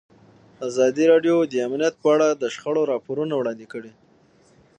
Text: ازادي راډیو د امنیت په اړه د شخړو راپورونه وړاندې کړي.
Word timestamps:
ازادي 0.67 1.05
راډیو 1.11 1.35
د 1.51 1.53
امنیت 1.67 1.95
په 2.01 2.07
اړه 2.13 2.27
د 2.31 2.43
شخړو 2.55 2.81
راپورونه 2.91 3.33
وړاندې 3.37 3.65
کړي. 3.73 3.91